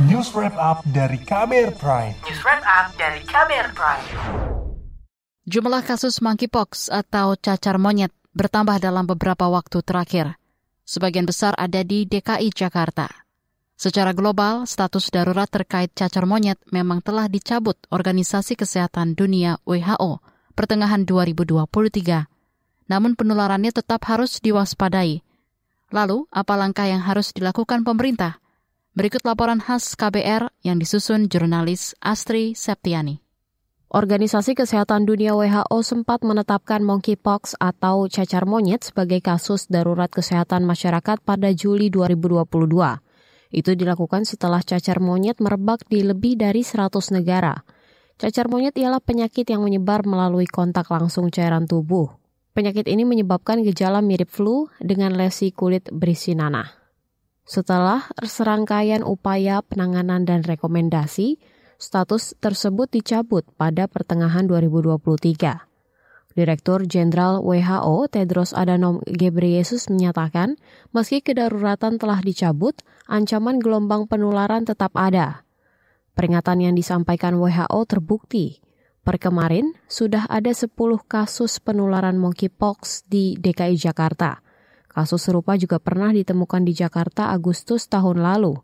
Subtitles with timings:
[0.00, 2.16] News Wrap Up dari KBR Prime.
[2.24, 4.06] News Wrap Up dari KBR Prime.
[5.44, 10.40] Jumlah kasus monkeypox atau cacar monyet bertambah dalam beberapa waktu terakhir.
[10.88, 13.04] Sebagian besar ada di DKI Jakarta.
[13.76, 20.24] Secara global, status darurat terkait cacar monyet memang telah dicabut Organisasi Kesehatan Dunia WHO
[20.56, 22.88] pertengahan 2023.
[22.88, 25.20] Namun penularannya tetap harus diwaspadai.
[25.92, 28.41] Lalu, apa langkah yang harus dilakukan pemerintah?
[28.92, 33.24] Berikut laporan khas KBR yang disusun jurnalis Astri Septiani.
[33.88, 41.24] Organisasi Kesehatan Dunia WHO sempat menetapkan monkeypox atau cacar monyet sebagai kasus darurat kesehatan masyarakat
[41.24, 42.44] pada Juli 2022.
[43.56, 47.64] Itu dilakukan setelah cacar monyet merebak di lebih dari 100 negara.
[48.20, 52.12] Cacar monyet ialah penyakit yang menyebar melalui kontak langsung cairan tubuh.
[52.52, 56.81] Penyakit ini menyebabkan gejala mirip flu dengan lesi kulit berisi nanah.
[57.42, 61.42] Setelah serangkaian upaya penanganan dan rekomendasi,
[61.74, 65.66] status tersebut dicabut pada pertengahan 2023.
[66.32, 70.56] Direktur Jenderal WHO Tedros Adhanom Ghebreyesus menyatakan,
[70.94, 75.44] meski kedaruratan telah dicabut, ancaman gelombang penularan tetap ada.
[76.12, 78.60] Peringatan yang disampaikan WHO terbukti.
[79.02, 80.70] Per kemarin, sudah ada 10
[81.10, 84.41] kasus penularan monkeypox di DKI Jakarta.
[84.92, 88.60] Kasus serupa juga pernah ditemukan di Jakarta Agustus tahun lalu.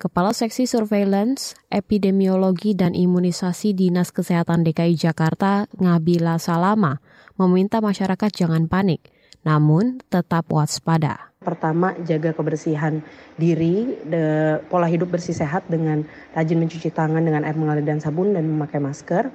[0.00, 7.04] Kepala Seksi Surveillance, Epidemiologi dan Imunisasi Dinas Kesehatan DKI Jakarta, Ngabila Salama,
[7.36, 9.12] meminta masyarakat jangan panik,
[9.44, 11.36] namun tetap waspada.
[11.44, 13.04] Pertama, jaga kebersihan
[13.36, 18.32] diri, de, pola hidup bersih sehat dengan rajin mencuci tangan dengan air mengalir dan sabun
[18.32, 19.28] dan memakai masker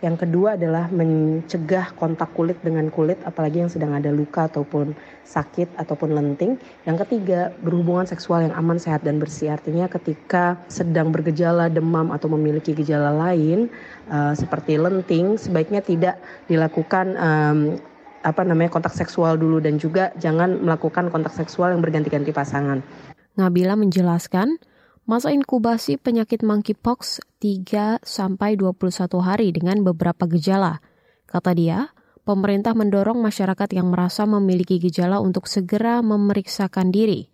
[0.00, 4.96] yang kedua adalah mencegah kontak kulit dengan kulit, apalagi yang sedang ada luka ataupun
[5.28, 6.56] sakit ataupun lenting.
[6.88, 9.52] Yang ketiga, berhubungan seksual yang aman, sehat, dan bersih.
[9.52, 13.68] Artinya ketika sedang bergejala demam atau memiliki gejala lain
[14.08, 16.16] uh, seperti lenting, sebaiknya tidak
[16.48, 17.58] dilakukan um,
[18.20, 22.80] apa namanya kontak seksual dulu dan juga jangan melakukan kontak seksual yang berganti-ganti pasangan.
[23.36, 24.60] Nabila menjelaskan,
[25.08, 30.84] Masa inkubasi penyakit monkeypox 3 sampai 21 hari dengan beberapa gejala.
[31.24, 31.96] Kata dia,
[32.28, 37.32] pemerintah mendorong masyarakat yang merasa memiliki gejala untuk segera memeriksakan diri.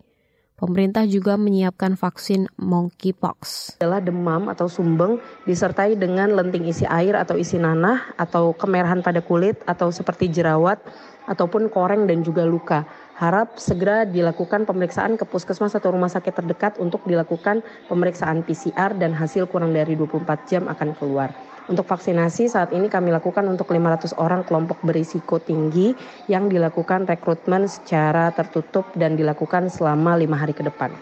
[0.57, 3.77] Pemerintah juga menyiapkan vaksin monkeypox.
[3.77, 9.21] Adalah demam atau sumbeng disertai dengan lenting isi air atau isi nanah atau kemerahan pada
[9.21, 10.81] kulit atau seperti jerawat
[11.29, 12.89] ataupun koreng dan juga luka
[13.21, 19.13] harap segera dilakukan pemeriksaan ke puskesmas atau rumah sakit terdekat untuk dilakukan pemeriksaan PCR dan
[19.13, 21.37] hasil kurang dari 24 jam akan keluar.
[21.67, 25.91] Untuk vaksinasi saat ini kami lakukan untuk 500 orang kelompok berisiko tinggi
[26.31, 30.95] yang dilakukan rekrutmen secara tertutup dan dilakukan selama lima hari ke depan.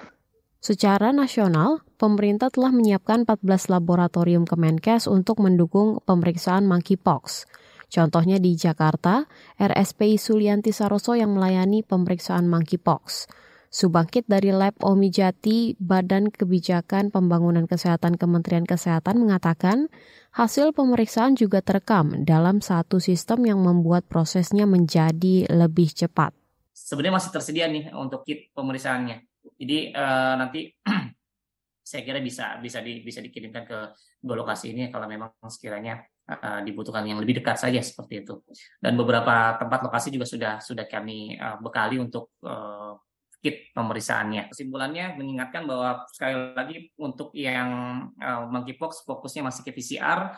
[0.66, 7.46] Secara nasional, pemerintah telah menyiapkan 14 laboratorium Kemenkes untuk mendukung pemeriksaan monkeypox.
[7.86, 9.30] Contohnya di Jakarta,
[9.62, 13.30] RSPI Sulianti Saroso yang melayani pemeriksaan monkeypox.
[13.76, 19.92] Subangkit dari Lab Omijati, Badan Kebijakan Pembangunan Kesehatan Kementerian Kesehatan mengatakan
[20.32, 26.32] hasil pemeriksaan juga terekam dalam satu sistem yang membuat prosesnya menjadi lebih cepat.
[26.72, 29.28] Sebenarnya masih tersedia nih untuk kit pemeriksaannya.
[29.60, 30.72] Jadi uh, nanti
[31.92, 33.92] saya kira bisa bisa di, bisa dikirimkan ke
[34.24, 36.00] dua lokasi ini kalau memang sekiranya
[36.32, 38.40] uh, dibutuhkan yang lebih dekat saja seperti itu.
[38.80, 42.96] Dan beberapa tempat lokasi juga sudah sudah kami uh, bekali untuk uh,
[43.46, 44.50] kit pemeriksaannya.
[44.50, 47.70] Kesimpulannya mengingatkan bahwa sekali lagi untuk yang
[48.18, 50.34] uh, monkeypox fokusnya masih ke PCR.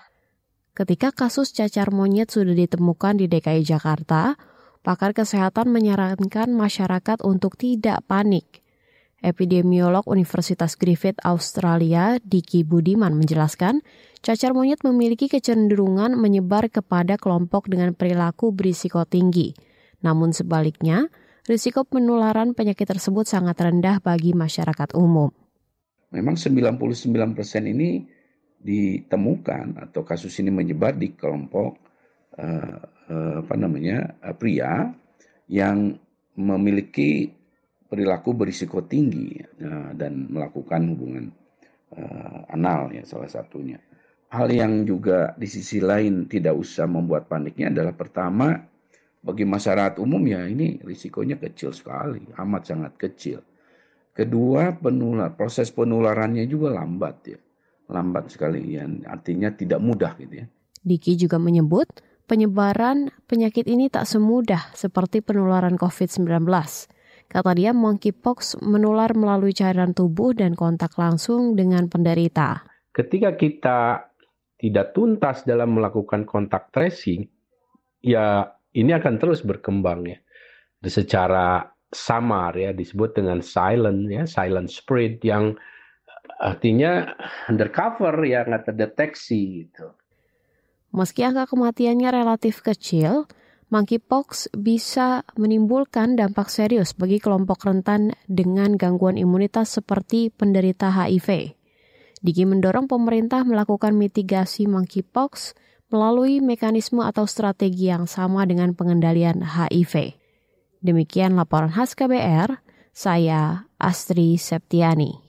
[0.76, 4.36] Ketika kasus cacar monyet sudah ditemukan di DKI Jakarta,
[4.84, 8.68] pakar kesehatan menyarankan masyarakat untuk tidak panik
[9.26, 13.82] Epidemiolog Universitas Griffith Australia, Diki Budiman menjelaskan,
[14.22, 19.58] cacar monyet memiliki kecenderungan menyebar kepada kelompok dengan perilaku berisiko tinggi.
[20.06, 21.10] Namun sebaliknya,
[21.48, 25.32] risiko penularan penyakit tersebut sangat rendah bagi masyarakat umum.
[26.12, 26.76] Memang 99%
[27.64, 28.04] ini
[28.60, 31.80] ditemukan atau kasus ini menyebar di kelompok
[32.36, 32.78] uh,
[33.08, 34.92] uh, apa namanya uh, pria
[35.48, 35.96] yang
[36.36, 37.32] memiliki
[37.88, 39.40] perilaku berisiko tinggi
[39.96, 41.32] dan melakukan hubungan
[42.52, 43.80] anal ya salah satunya.
[44.28, 48.60] Hal yang juga di sisi lain tidak usah membuat paniknya adalah pertama
[49.28, 53.44] bagi masyarakat umum ya ini risikonya kecil sekali, amat sangat kecil.
[54.16, 57.40] Kedua, penular proses penularannya juga lambat ya.
[57.92, 60.46] Lambat sekali ya, artinya tidak mudah gitu ya.
[60.82, 61.88] Diki juga menyebut
[62.26, 66.48] penyebaran penyakit ini tak semudah seperti penularan COVID-19
[67.28, 72.64] Kata dia, monkeypox menular melalui cairan tubuh dan kontak langsung dengan penderita.
[72.96, 73.80] Ketika kita
[74.56, 77.28] tidak tuntas dalam melakukan kontak tracing,
[78.00, 78.48] ya
[78.78, 80.20] ini akan terus berkembang ya.
[80.86, 85.58] Secara samar ya disebut dengan silent ya, silent spread yang
[86.38, 87.18] artinya
[87.50, 89.98] undercover ya nggak terdeteksi gitu.
[90.94, 93.28] Meski angka kematiannya relatif kecil,
[93.74, 101.58] monkeypox bisa menimbulkan dampak serius bagi kelompok rentan dengan gangguan imunitas seperti penderita HIV.
[102.18, 105.54] Diki mendorong pemerintah melakukan mitigasi monkeypox
[105.88, 110.16] melalui mekanisme atau strategi yang sama dengan pengendalian HIV.
[110.84, 112.60] Demikian laporan khas KBR,
[112.92, 115.20] saya Astri Septiani.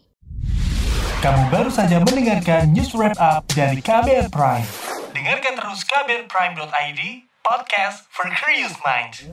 [1.18, 4.66] Kamu baru saja mendengarkan news wrap up dari KBR Prime.
[5.10, 7.00] Dengarkan terus kbrprime.id
[7.42, 9.26] podcast for curious minds.